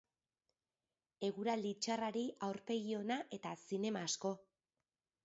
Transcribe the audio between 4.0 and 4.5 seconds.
asko.